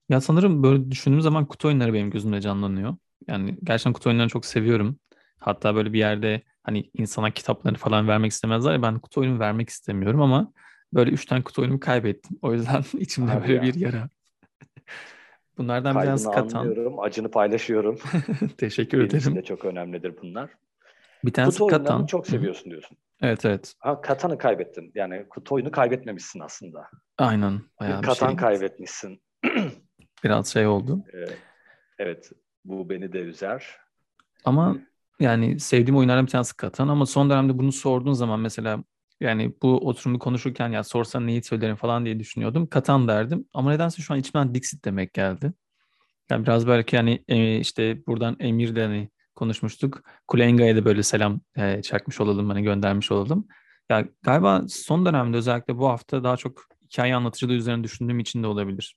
[0.08, 2.96] Ya sanırım böyle düşündüğüm zaman kutu oyunları benim gözümde canlanıyor.
[3.28, 4.98] Yani gerçekten kutu oyunlarını çok seviyorum.
[5.38, 9.68] Hatta böyle bir yerde hani insana kitaplarını falan vermek istemezler ya ben kutu oyunu vermek
[9.68, 10.52] istemiyorum ama
[10.92, 12.38] böyle üç tane kutu oyunumu kaybettim.
[12.42, 13.62] O yüzden içimde Abi böyle ya.
[13.62, 14.08] bir yara.
[15.58, 16.58] Bunlardan bir tanesi Katan.
[16.58, 17.98] anlıyorum, acını paylaşıyorum.
[18.58, 19.36] Teşekkür Benim ederim.
[19.36, 20.50] de çok önemlidir bunlar.
[21.24, 22.06] Bir tanesi kutu Katan.
[22.06, 22.96] çok seviyorsun diyorsun.
[23.22, 23.74] Evet evet.
[23.78, 24.92] Ha, Katan'ı kaybettin.
[24.94, 26.88] Yani kutu oyunu kaybetmemişsin aslında.
[27.18, 27.61] Aynen.
[27.80, 29.22] Bayağı bir Katan şey kaybetmişsin.
[30.24, 31.04] Biraz şey oldu.
[31.14, 31.33] Ee,
[31.98, 32.30] evet.
[32.64, 33.76] Bu beni de üzer.
[34.44, 34.76] Ama
[35.20, 38.85] yani sevdiğim oyunlardan bir tanesi Katan ama son dönemde bunu sorduğun zaman mesela
[39.20, 42.66] yani bu oturumu konuşurken ya sorsan neyi söylerim falan diye düşünüyordum.
[42.66, 45.52] Katan derdim ama nedense şu an içimden Dixit demek geldi.
[46.30, 50.02] Yani biraz belki hani e, işte buradan Emir de hani konuşmuştuk.
[50.28, 53.46] Kulenga'ya da böyle selam e, çakmış olalım, hani göndermiş olalım.
[53.90, 58.46] Ya galiba son dönemde özellikle bu hafta daha çok hikaye anlatıcılığı üzerine düşündüğüm için de
[58.46, 58.96] olabilir.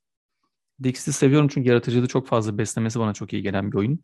[0.83, 4.03] Dixit'i seviyorum çünkü yaratıcılığı çok fazla beslemesi bana çok iyi gelen bir oyun.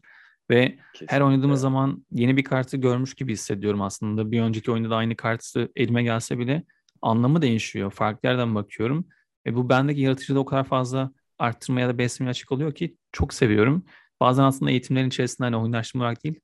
[0.49, 1.15] Ve Kesinlikle.
[1.15, 4.31] her oynadığımız zaman yeni bir kartı görmüş gibi hissediyorum aslında.
[4.31, 6.63] Bir önceki oyunda da aynı kartı elime gelse bile
[7.01, 7.91] anlamı değişiyor.
[7.91, 9.07] Farklı yerden bakıyorum.
[9.45, 13.85] Ve bu bendeki yaratıcılığı o kadar fazla arttırmaya da beslemeye açık oluyor ki çok seviyorum.
[14.19, 16.39] Bazen aslında eğitimlerin içerisinde hani oyunlaştırma olarak değil,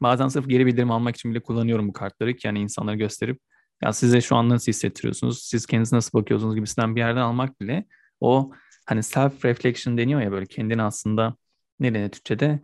[0.00, 3.40] bazen sırf geri bildirim almak için bile kullanıyorum bu kartları ki yani insanlara gösterip
[3.82, 7.84] ya size şu an nasıl hissettiriyorsunuz, siz kendinize nasıl bakıyorsunuz gibisinden bir yerden almak bile
[8.20, 8.52] o
[8.86, 11.36] hani self reflection deniyor ya böyle kendini aslında
[11.80, 12.60] ne denir Türkçe'de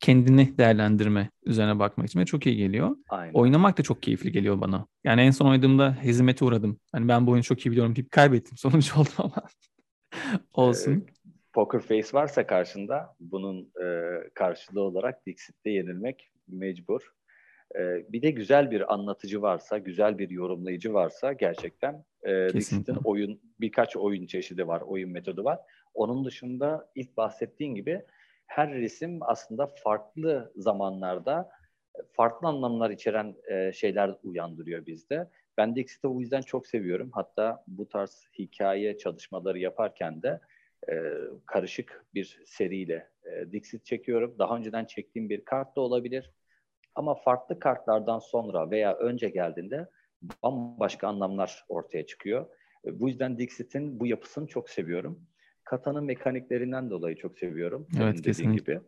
[0.00, 2.96] kendini değerlendirme üzerine bakmak için çok iyi geliyor.
[3.08, 3.34] Aynen.
[3.34, 4.86] Oynamak da çok keyifli geliyor bana.
[5.04, 6.80] Yani en son oynadığımda hizmete uğradım.
[6.92, 8.56] Hani ben bu oyunu çok iyi biliyorum deyip kaybettim.
[8.56, 9.42] Sonuç oldu ama
[10.52, 10.92] olsun.
[10.92, 11.12] Ee,
[11.52, 17.12] poker face varsa karşında bunun e, karşılığı olarak Dixit'te yenilmek mecbur.
[17.74, 17.80] E,
[18.12, 23.96] bir de güzel bir anlatıcı varsa, güzel bir yorumlayıcı varsa gerçekten e, Dixit'in oyun birkaç
[23.96, 25.58] oyun çeşidi var, oyun metodu var.
[25.94, 28.02] Onun dışında ilk bahsettiğin gibi
[28.46, 31.50] her resim aslında farklı zamanlarda
[32.12, 35.30] farklı anlamlar içeren e, şeyler uyandırıyor bizde.
[35.58, 37.10] Ben Dixit'i o yüzden çok seviyorum.
[37.12, 40.40] Hatta bu tarz hikaye çalışmaları yaparken de
[40.88, 40.94] e,
[41.46, 44.34] karışık bir seriyle e, Dixit çekiyorum.
[44.38, 46.30] Daha önceden çektiğim bir kart da olabilir.
[46.94, 49.88] Ama farklı kartlardan sonra veya önce geldiğinde
[50.42, 52.46] bambaşka anlamlar ortaya çıkıyor.
[52.86, 55.26] E, bu yüzden Dixit'in bu yapısını çok seviyorum.
[55.64, 57.88] Kata'nın mekaniklerinden dolayı çok seviyorum.
[58.00, 58.72] Evet kesinlikle.
[58.74, 58.82] Gibi.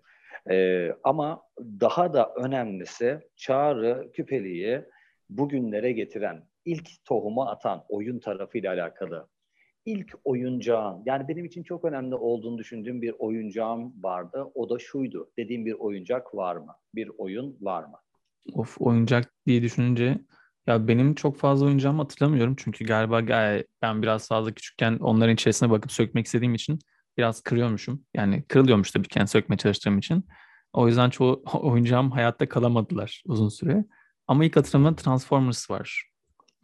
[0.51, 4.85] Ee, ama daha da önemlisi Çağrı Küpeli'yi
[5.31, 9.29] bugünlere getiren, ilk tohumu atan oyun tarafıyla alakalı
[9.87, 14.45] ilk oyuncağın yani benim için çok önemli olduğunu düşündüğüm bir oyuncağım vardı.
[14.55, 15.31] O da şuydu.
[15.39, 16.77] Dediğim bir oyuncak var mı?
[16.95, 17.97] Bir oyun var mı?
[18.55, 20.19] Of oyuncak diye düşününce
[20.67, 22.57] ya benim çok fazla oyuncağımı hatırlamıyorum.
[22.59, 23.23] Çünkü galiba
[23.83, 26.79] ben biraz fazla küçükken onların içerisine bakıp sökmek istediğim için
[27.19, 28.05] biraz kırıyormuşum.
[28.15, 30.25] Yani kırılıyormuş tabii kendi sökmeye çalıştığım için.
[30.73, 33.85] O yüzden çoğu oyuncağım hayatta kalamadılar uzun süre.
[34.27, 36.12] Ama ilk hatırlamda Transformers var.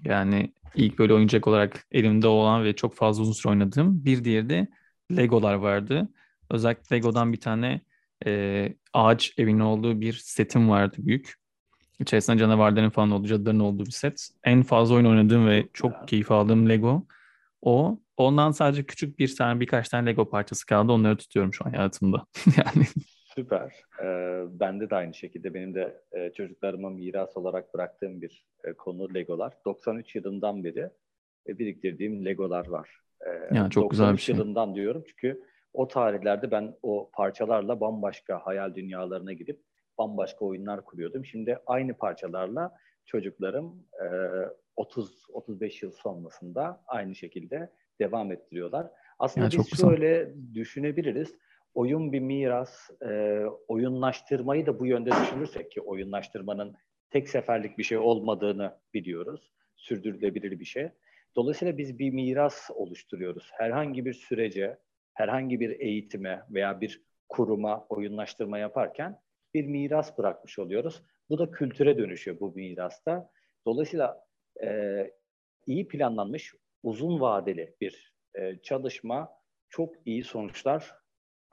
[0.05, 4.05] Yani ilk böyle oyuncak olarak elimde olan ve çok fazla uzun süre oynadığım.
[4.05, 4.69] Bir diğeri de
[5.17, 6.09] Legolar vardı.
[6.51, 7.81] Özellikle Lego'dan bir tane
[8.27, 11.35] e, ağaç evinin olduğu bir setim vardı büyük.
[12.01, 14.29] İçerisinde canavarların falan olduğu, cadıların olduğu bir set.
[14.45, 17.07] En fazla oyun oynadığım ve çok keyif aldığım Lego
[17.63, 18.01] o.
[18.17, 20.93] Ondan sadece küçük bir tane birkaç tane Lego parçası kaldı.
[20.93, 22.27] Onları tutuyorum şu an hayatımda.
[22.57, 22.87] yani
[23.38, 23.85] Süper.
[24.03, 25.55] Ee, bende de aynı şekilde.
[25.55, 29.53] Benim de e, çocuklarıma miras olarak bıraktığım bir e, konu Legolar.
[29.64, 30.90] 93 yılından beri
[31.48, 33.01] e, biriktirdiğim Legolar var.
[33.27, 34.35] Ee, ya çok güzel bir şey.
[34.35, 35.42] yılından diyorum çünkü
[35.74, 39.61] o tarihlerde ben o parçalarla bambaşka hayal dünyalarına gidip
[39.98, 41.24] bambaşka oyunlar kuruyordum.
[41.24, 44.07] Şimdi aynı parçalarla çocuklarım e,
[44.77, 48.90] 30-35 yıl sonrasında aynı şekilde devam ettiriyorlar.
[49.18, 50.55] Aslında ya biz şöyle güzel.
[50.55, 51.35] düşünebiliriz
[51.75, 56.77] oyun bir miras, e, oyunlaştırmayı da bu yönde düşünürsek ki oyunlaştırmanın
[57.11, 59.53] tek seferlik bir şey olmadığını biliyoruz.
[59.77, 60.89] Sürdürülebilir bir şey.
[61.37, 63.51] Dolayısıyla biz bir miras oluşturuyoruz.
[63.53, 64.79] Herhangi bir sürece,
[65.15, 69.21] herhangi bir eğitime veya bir kuruma oyunlaştırma yaparken
[69.55, 71.03] bir miras bırakmış oluyoruz.
[71.31, 73.31] Bu da kültüre dönüşüyor bu mirasta.
[73.67, 74.27] Dolayısıyla
[74.63, 75.11] e,
[75.67, 79.33] iyi planlanmış, uzun vadeli bir e, çalışma
[79.69, 80.95] çok iyi sonuçlar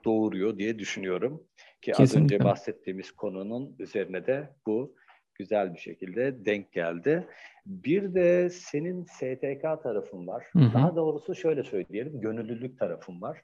[0.06, 1.46] doğuruyor diye düşünüyorum.
[1.82, 2.18] Ki Kesinlikle.
[2.18, 4.94] az önce bahsettiğimiz konunun üzerine de bu
[5.34, 7.26] güzel bir şekilde denk geldi.
[7.66, 10.46] Bir de senin STK tarafın var.
[10.52, 10.74] Hı hı.
[10.74, 13.42] Daha doğrusu şöyle söyleyelim, gönüllülük tarafın var.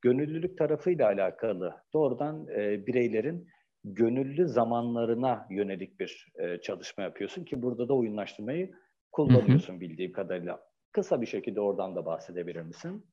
[0.00, 3.48] Gönüllülük tarafıyla alakalı doğrudan e, bireylerin
[3.84, 8.70] gönüllü zamanlarına yönelik bir e, çalışma yapıyorsun ki burada da oyunlaştırmayı
[9.12, 9.80] kullanıyorsun hı hı.
[9.80, 10.60] bildiğim kadarıyla.
[10.92, 13.06] Kısa bir şekilde oradan da bahsedebilir misin?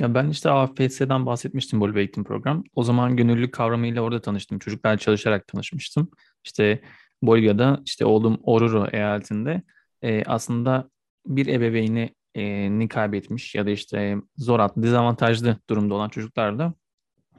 [0.00, 2.64] Ya ben işte AFS'den bahsetmiştim Bolivya Eğitim Program.
[2.74, 4.58] O zaman gönüllülük kavramıyla orada tanıştım.
[4.58, 6.10] Çocuklar çalışarak tanışmıştım.
[6.44, 6.82] İşte
[7.22, 9.62] Bolivya'da işte oğlum Oruro eyaletinde
[10.02, 10.90] e, aslında
[11.26, 16.74] bir ebeveyni e, ni kaybetmiş ya da işte zor atlı, dezavantajlı durumda olan çocuklarla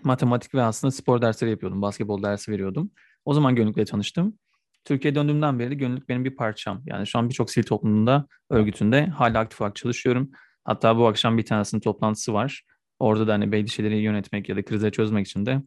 [0.04, 1.82] matematik ve aslında spor dersleri yapıyordum.
[1.82, 2.92] Basketbol dersi veriyordum.
[3.26, 4.38] O zaman gönüllükle tanıştım.
[4.86, 6.82] Türkiye döndüğümden beri de gönüllülük benim bir parçam.
[6.86, 10.32] Yani şu an birçok sivil toplumunda, örgütünde hala aktif olarak çalışıyorum.
[10.68, 12.64] Hatta bu akşam bir tanesinin toplantısı var.
[13.00, 15.62] Orada da hani belli şeyleri yönetmek ya da krize çözmek için de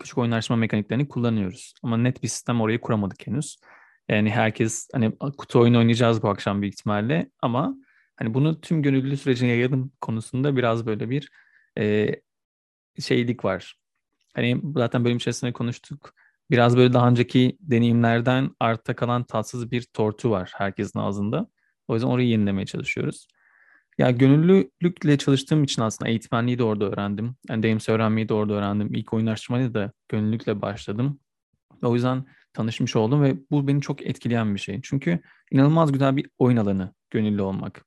[0.00, 1.74] küçük oyunlaşma mekaniklerini kullanıyoruz.
[1.82, 3.56] Ama net bir sistem orayı kuramadık henüz.
[4.08, 7.74] Yani herkes hani kutu oyunu oynayacağız bu akşam büyük ihtimalle ama
[8.16, 11.30] hani bunu tüm gönüllü sürecine yayalım konusunda biraz böyle bir
[11.78, 12.10] e,
[13.00, 13.76] şeylik var.
[14.34, 16.14] Hani zaten bölüm içerisinde konuştuk.
[16.50, 21.48] Biraz böyle daha önceki deneyimlerden artta kalan tatsız bir tortu var herkesin ağzında.
[21.88, 23.26] O yüzden orayı yenilemeye çalışıyoruz.
[23.98, 27.36] Ya gönüllülükle çalıştığım için aslında eğitmenliği de orada öğrendim.
[27.48, 28.94] Yani Dames öğrenmeyi de orada öğrendim.
[28.94, 31.20] İlk oyun da gönüllülükle başladım.
[31.82, 34.80] O yüzden tanışmış oldum ve bu beni çok etkileyen bir şey.
[34.82, 37.84] Çünkü inanılmaz güzel bir oyun alanı gönüllü olmak.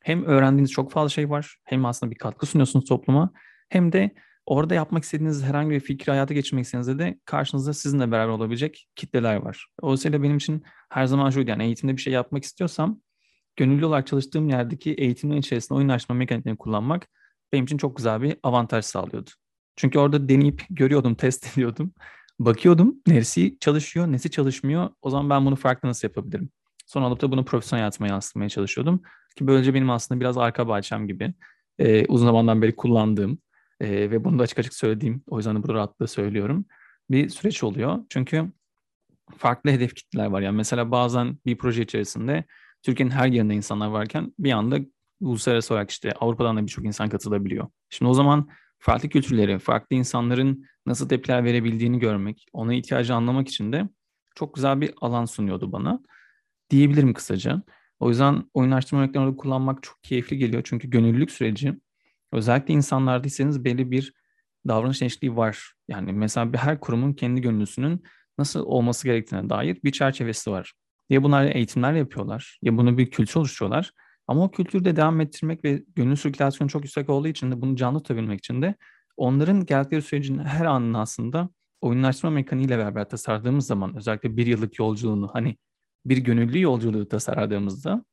[0.00, 3.30] Hem öğrendiğiniz çok fazla şey var, hem aslında bir katkı sunuyorsunuz topluma,
[3.68, 4.14] hem de
[4.46, 9.36] orada yapmak istediğiniz herhangi bir fikri hayata geçirmek istediğinizde de karşınızda sizinle beraber olabilecek kitleler
[9.36, 9.66] var.
[9.82, 13.00] Dolayısıyla benim için her zaman şuydu yani eğitimde bir şey yapmak istiyorsam
[13.60, 17.06] gönüllü olarak çalıştığım yerdeki eğitimin içerisinde oyunlaşma mekaniklerini kullanmak
[17.52, 19.30] benim için çok güzel bir avantaj sağlıyordu.
[19.76, 21.92] Çünkü orada deneyip görüyordum, test ediyordum.
[22.38, 24.90] Bakıyordum neresi çalışıyor, nesi çalışmıyor.
[25.02, 26.50] O zaman ben bunu farklı nasıl yapabilirim?
[26.86, 29.02] Sonra alıp da bunu profesyonel hayatıma yansıtmaya çalışıyordum.
[29.36, 31.34] Ki böylece benim aslında biraz arka bahçem gibi
[31.78, 33.38] e, uzun zamandan beri kullandığım
[33.80, 36.64] e, ve bunu da açık açık söylediğim, o yüzden de burada rahatlıkla söylüyorum.
[37.10, 37.98] Bir süreç oluyor.
[38.08, 38.52] Çünkü
[39.38, 40.40] farklı hedef kitleler var.
[40.40, 42.44] Yani mesela bazen bir proje içerisinde
[42.82, 44.78] Türkiye'nin her yerinde insanlar varken bir anda
[45.20, 47.68] uluslararası olarak işte Avrupa'dan da birçok insan katılabiliyor.
[47.90, 53.72] Şimdi o zaman farklı kültürleri, farklı insanların nasıl tepkiler verebildiğini görmek, ona ihtiyacı anlamak için
[53.72, 53.88] de
[54.34, 56.00] çok güzel bir alan sunuyordu bana.
[56.70, 57.62] Diyebilirim kısaca.
[58.00, 60.62] O yüzden oyunlaştırma örneklerini kullanmak çok keyifli geliyor.
[60.64, 61.74] Çünkü gönüllülük süreci
[62.32, 64.14] özellikle insanlardaysanız belli bir
[64.68, 65.72] davranış değişikliği var.
[65.88, 68.02] Yani mesela bir her kurumun kendi gönüllüsünün
[68.38, 70.72] nasıl olması gerektiğine dair bir çerçevesi var.
[71.10, 73.90] Ya bunlar eğitimler yapıyorlar ya bunu bir kültür oluşturuyorlar.
[74.26, 77.98] Ama o kültürde devam ettirmek ve gönül sirkülasyonu çok yüksek olduğu için de bunu canlı
[77.98, 78.74] tutabilmek için de
[79.16, 85.30] onların geldikleri sürecin her anını aslında oyunlaştırma mekaniğiyle beraber tasarladığımız zaman özellikle bir yıllık yolculuğunu
[85.32, 85.56] hani
[86.04, 88.04] bir gönüllü yolculuğu tasarladığımızda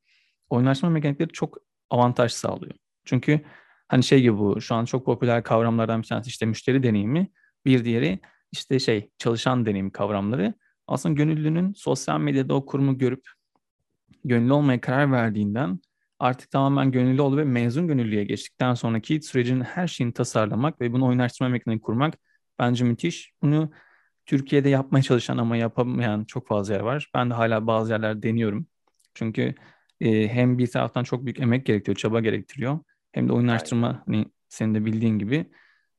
[0.50, 1.58] oyunlaştırma mekanikleri çok
[1.90, 2.74] avantaj sağlıyor.
[3.04, 3.40] Çünkü
[3.88, 7.30] hani şey gibi bu şu an çok popüler kavramlardan bir tanesi işte müşteri deneyimi
[7.64, 8.20] bir diğeri
[8.52, 10.54] işte şey çalışan deneyim kavramları
[10.88, 13.28] aslında gönüllünün sosyal medyada o kurumu görüp
[14.24, 15.80] gönüllü olmaya karar verdiğinden
[16.18, 21.06] artık tamamen gönüllü oldu ve mezun gönüllüye geçtikten sonraki sürecin her şeyini tasarlamak ve bunu
[21.06, 22.14] oynaştırma mekaniğini kurmak
[22.58, 23.32] bence müthiş.
[23.42, 23.70] Bunu
[24.26, 27.10] Türkiye'de yapmaya çalışan ama yapamayan çok fazla yer var.
[27.14, 28.66] Ben de hala bazı yerler deniyorum.
[29.14, 29.54] Çünkü
[30.00, 32.78] e, hem bir taraftan çok büyük emek gerektiriyor, çaba gerektiriyor.
[33.12, 35.46] Hem de oyunlaştırma hani senin de bildiğin gibi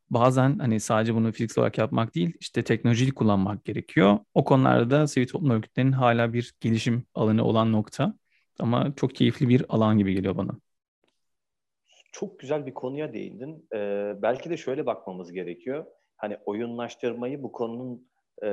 [0.09, 4.19] bazen hani sadece bunu fiziksel olarak yapmak değil, işte teknolojiyi kullanmak gerekiyor.
[4.33, 8.13] O konularda da sivil toplum örgütlerinin hala bir gelişim alanı olan nokta.
[8.59, 10.51] Ama çok keyifli bir alan gibi geliyor bana.
[12.11, 13.67] Çok güzel bir konuya değindin.
[13.73, 15.85] Ee, belki de şöyle bakmamız gerekiyor.
[16.17, 18.07] Hani oyunlaştırmayı bu konunun
[18.43, 18.49] e,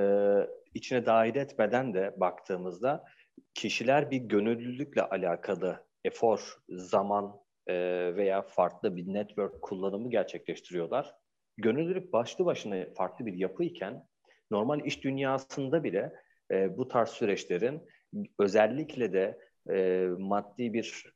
[0.74, 3.04] içine dahil etmeden de baktığımızda
[3.54, 7.74] kişiler bir gönüllülükle alakalı efor, zaman e,
[8.16, 11.14] veya farklı bir network kullanımı gerçekleştiriyorlar
[11.56, 14.06] gönüllülük başlı başına farklı bir yapı iken
[14.50, 16.12] normal iş dünyasında bile
[16.50, 17.82] e, bu tarz süreçlerin
[18.38, 19.38] özellikle de
[19.70, 21.12] e, maddi bir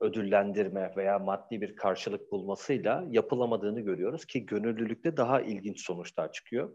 [0.00, 6.74] ödüllendirme veya maddi bir karşılık bulmasıyla yapılamadığını görüyoruz ki gönüllülükte daha ilginç sonuçlar çıkıyor.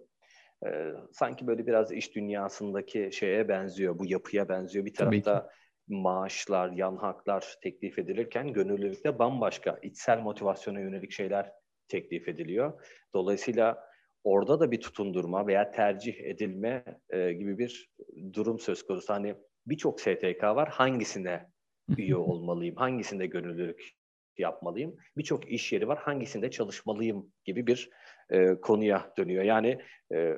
[0.66, 4.86] E, sanki böyle biraz iş dünyasındaki şeye benziyor, bu yapıya benziyor.
[4.86, 5.50] Bir tarafta
[5.88, 11.52] maaşlar, yan haklar teklif edilirken gönüllülükte bambaşka içsel motivasyona yönelik şeyler
[11.90, 12.86] teklif ediliyor.
[13.14, 13.90] Dolayısıyla
[14.24, 17.90] orada da bir tutundurma veya tercih edilme e, gibi bir
[18.34, 19.14] durum söz konusu.
[19.14, 20.70] Hani birçok STK var.
[20.70, 21.50] Hangisine
[21.98, 22.76] üye olmalıyım?
[22.76, 23.92] Hangisinde gönüllülük
[24.38, 24.96] yapmalıyım?
[25.18, 25.98] Birçok iş yeri var.
[25.98, 27.90] Hangisinde çalışmalıyım gibi bir
[28.30, 29.44] e, konuya dönüyor.
[29.44, 29.82] Yani
[30.14, 30.36] e,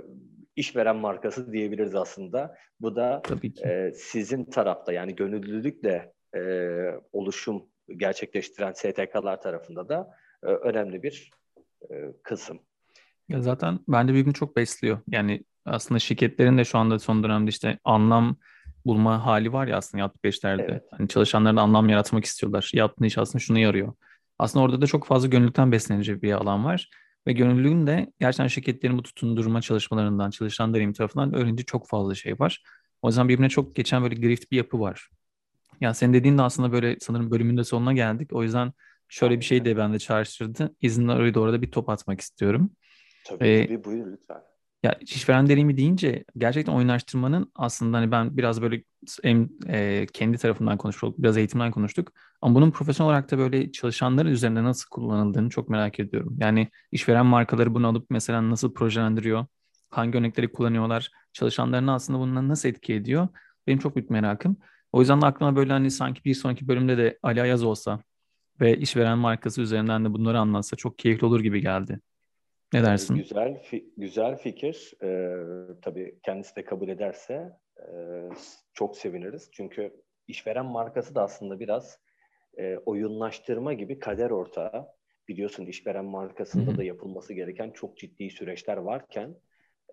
[0.56, 2.58] işveren markası diyebiliriz aslında.
[2.80, 3.22] Bu da
[3.66, 6.42] e, sizin tarafta yani gönüllülükle e,
[7.12, 10.10] oluşum gerçekleştiren STK'lar tarafında da
[10.44, 11.32] e, önemli bir
[11.90, 12.60] e, kısım.
[13.30, 15.00] Ya zaten bence birbirini çok besliyor.
[15.08, 18.36] Yani aslında şirketlerin de şu anda son dönemde işte anlam
[18.86, 20.68] bulma hali var ya aslında yaptıkları işlerde.
[20.70, 20.84] Evet.
[20.92, 22.72] Hani çalışanların anlam yaratmak istiyorlar.
[22.74, 23.94] Yaptığın iş aslında şunu yarıyor.
[24.40, 26.90] Aslında orada da çok fazla gönüllülükten beslenecek bir alan var.
[27.28, 32.40] Ve gönüllülüğün de gerçekten şirketlerin bu tutundurma çalışmalarından, çalışan deneyim tarafından öğrendiği çok fazla şey
[32.40, 32.64] var.
[33.02, 35.10] O yüzden birbirine çok geçen böyle grift bir yapı var.
[35.82, 38.34] Yani senin dediğin de aslında böyle sanırım bölümün de sonuna geldik.
[38.34, 38.74] O yüzden
[39.12, 40.76] şöyle bir şey de bende çağrıştırdı.
[40.82, 42.72] İzinle oraya doğru da bir top atmak istiyorum.
[43.26, 44.42] Tabii ee, tabii buyur lütfen.
[44.84, 48.84] Ya işveren deneyimi deyince gerçekten oyunlaştırmanın aslında hani ben biraz böyle
[49.24, 52.12] em, e, kendi tarafından konuştuk, biraz eğitimden konuştuk.
[52.42, 56.38] Ama bunun profesyonel olarak da böyle çalışanların üzerinde nasıl kullanıldığını çok merak ediyorum.
[56.40, 59.46] Yani işveren markaları bunu alıp mesela nasıl projelendiriyor,
[59.90, 63.28] hangi örnekleri kullanıyorlar, çalışanlarını aslında bundan nasıl etki ediyor?
[63.68, 64.58] Benim çok büyük merakım.
[64.92, 68.00] O yüzden de aklıma böyle hani sanki bir sonraki bölümde de Ali Ayaz olsa
[68.62, 72.00] ve işveren markası üzerinden de bunları anlatsa çok keyifli olur gibi geldi.
[72.74, 73.16] Ne ee, dersin?
[73.16, 74.94] Güzel fi- güzel fikir.
[75.04, 75.38] Ee,
[75.82, 77.86] tabii kendisi de kabul ederse e,
[78.74, 79.50] çok seviniriz.
[79.52, 79.94] Çünkü
[80.28, 82.00] işveren markası da aslında biraz
[82.58, 84.88] e, oyunlaştırma gibi kader ortağı.
[85.28, 89.36] Biliyorsun işveren markasında da yapılması gereken çok ciddi süreçler varken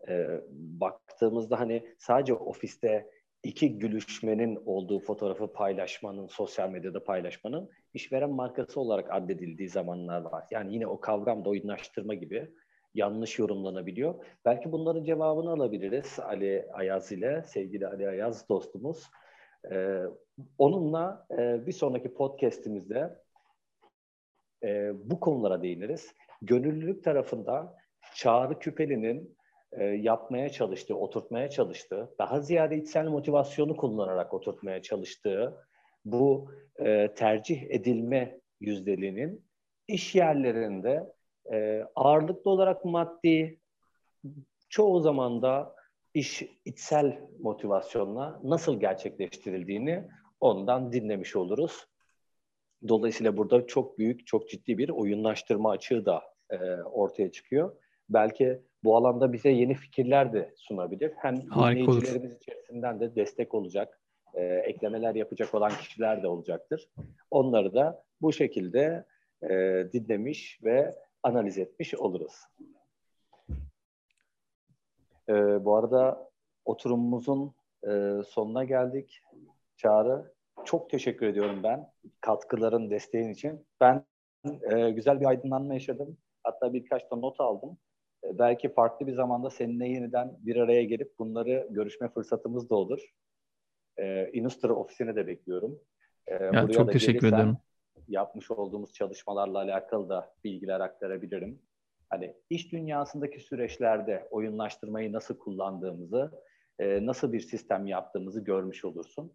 [0.09, 3.11] e, baktığımızda hani sadece ofiste
[3.43, 10.45] iki gülüşmenin olduğu fotoğrafı paylaşmanın, sosyal medyada paylaşmanın işveren markası olarak addedildiği zamanlar var.
[10.51, 12.51] Yani yine o kavram da oyunlaştırma gibi
[12.95, 14.25] yanlış yorumlanabiliyor.
[14.45, 19.11] Belki bunların cevabını alabiliriz Ali Ayaz ile, sevgili Ali Ayaz dostumuz.
[19.73, 20.03] Ee,
[20.59, 23.19] onunla e, bir sonraki podcastimizde
[24.65, 26.15] e, bu konulara değiniriz.
[26.43, 27.77] Gönüllülük tarafında
[28.15, 29.38] Çağrı Küpeli'nin
[29.73, 35.67] e, yapmaya çalıştığı, oturtmaya çalıştığı, daha ziyade içsel motivasyonu kullanarak oturtmaya çalıştığı
[36.05, 39.45] bu e, tercih edilme yüzdeliğinin
[39.89, 41.13] iş yerlerinde
[41.53, 43.61] e, ağırlıklı olarak maddi,
[44.69, 45.75] çoğu zaman da
[46.15, 50.05] iş içsel motivasyonla nasıl gerçekleştirildiğini
[50.41, 51.87] ondan dinlemiş oluruz.
[52.89, 57.77] Dolayısıyla burada çok büyük, çok ciddi bir oyunlaştırma açığı da e, ortaya çıkıyor.
[58.09, 61.13] Belki bu alanda bize yeni fikirler de sunabilir.
[61.17, 62.41] Hem Harika dinleyicilerimiz olur.
[62.41, 64.01] içerisinden de destek olacak,
[64.35, 66.89] e, eklemeler yapacak olan kişiler de olacaktır.
[67.31, 69.05] Onları da bu şekilde
[69.43, 69.49] e,
[69.93, 72.35] dinlemiş ve analiz etmiş oluruz.
[75.29, 76.31] Ee, bu arada
[76.65, 77.55] oturumumuzun
[77.89, 79.21] e, sonuna geldik.
[79.77, 83.67] Çağrı, çok teşekkür ediyorum ben katkıların, desteğin için.
[83.81, 84.05] Ben
[84.71, 86.19] e, güzel bir aydınlanma yaşadım.
[86.43, 87.79] Hatta birkaç da not aldım.
[88.25, 93.15] E, belki farklı bir zamanda seninle yeniden bir araya gelip bunları görüşme fırsatımız da olur.
[93.97, 95.81] E, Inustra ofisine de bekliyorum.
[96.27, 97.57] E, ya, çok teşekkür gelirsen, ederim
[98.09, 101.63] yapmış olduğumuz çalışmalarla alakalı da bilgiler aktarabilirim.
[102.11, 106.43] Hani iş dünyasındaki süreçlerde oyunlaştırmayı nasıl kullandığımızı,
[106.79, 109.33] e, nasıl bir sistem yaptığımızı görmüş olursun.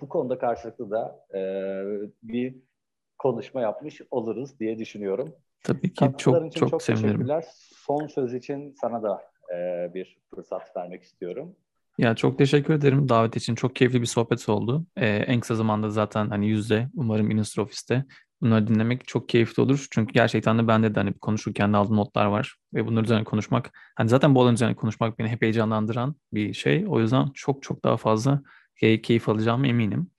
[0.00, 1.40] Bu konuda karşılıklı da e,
[2.22, 2.56] bir
[3.18, 5.34] konuşma yapmış oluruz diye düşünüyorum.
[5.62, 7.08] Tabii ki çok için çok, çok sevinirim.
[7.08, 7.44] Teşekkürler.
[7.74, 9.22] Son söz için sana da
[9.54, 11.56] e, bir fırsat vermek istiyorum.
[11.98, 13.54] Ya çok teşekkür ederim davet için.
[13.54, 14.86] Çok keyifli bir sohbet oldu.
[14.96, 18.04] Ee, en kısa zamanda zaten hani yüzde umarım Industry Office'te
[18.40, 19.86] bunları dinlemek çok keyifli olur.
[19.90, 23.70] Çünkü gerçekten de bende de hani konuşurken de aldığım notlar var ve bunlar üzerine konuşmak
[23.94, 26.84] hani zaten bu alan üzerine konuşmak beni hep heyecanlandıran bir şey.
[26.88, 28.42] O yüzden çok çok daha fazla
[28.82, 30.10] key- keyif alacağım eminim.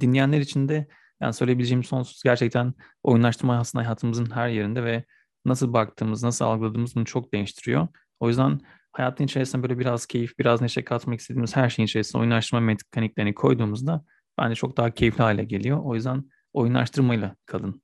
[0.00, 0.88] Dinleyenler için de
[1.20, 5.04] yani söyleyebileceğim sonsuz gerçekten oyunlaştırma aslında hayatımızın her yerinde ve
[5.44, 7.88] nasıl baktığımız, nasıl algıladığımız bunu çok değiştiriyor.
[8.20, 8.60] O yüzden
[8.92, 14.04] hayatın içerisinde böyle biraz keyif, biraz neşe katmak istediğimiz her şeyin içerisinde oyunlaştırma mekaniklerini koyduğumuzda
[14.38, 15.80] bence çok daha keyifli hale geliyor.
[15.84, 17.82] O yüzden oyunlaştırmayla kalın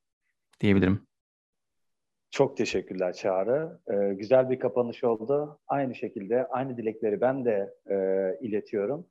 [0.61, 1.07] diyebilirim.
[2.31, 3.79] Çok teşekkürler Çağrı.
[3.93, 5.61] Ee, güzel bir kapanış oldu.
[5.69, 7.97] Aynı şekilde aynı dilekleri ben de e,
[8.47, 9.07] iletiyorum.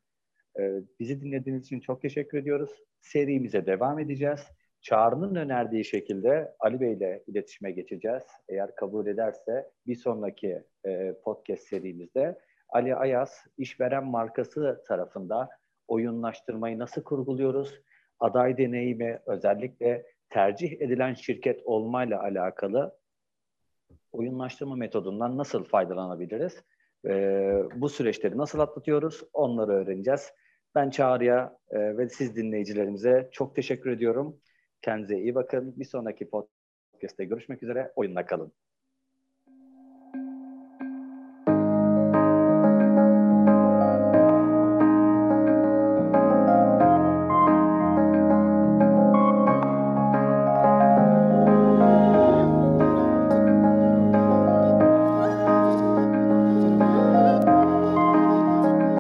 [0.59, 2.69] E, bizi dinlediğiniz için çok teşekkür ediyoruz.
[3.01, 4.41] Serimize devam edeceğiz.
[4.81, 8.23] Çağrı'nın önerdiği şekilde Ali Bey ile iletişime geçeceğiz.
[8.49, 12.39] Eğer kabul ederse bir sonraki e, podcast serimizde
[12.69, 15.49] Ali Ayas işveren markası tarafında
[15.87, 17.81] oyunlaştırmayı nasıl kurguluyoruz?
[18.19, 22.97] Aday deneyimi özellikle tercih edilen şirket olmayla alakalı
[24.11, 26.63] oyunlaştırma metodundan nasıl faydalanabiliriz?
[27.07, 29.23] Ee, bu süreçleri nasıl atlatıyoruz?
[29.33, 30.33] Onları öğreneceğiz.
[30.75, 34.41] Ben Çağrı'ya e, ve siz dinleyicilerimize çok teşekkür ediyorum.
[34.81, 35.79] Kendinize iyi bakın.
[35.79, 37.93] Bir sonraki podcast'te görüşmek üzere.
[37.95, 38.53] Oyunla kalın.